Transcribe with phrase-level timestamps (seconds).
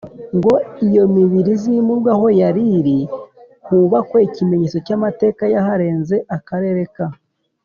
[0.37, 0.53] ngo
[0.87, 2.97] iyo mibiri izimurwe aho yari iri
[3.67, 7.07] hubakwe Ikimenyetso cy amateka yaharanze Akarere ka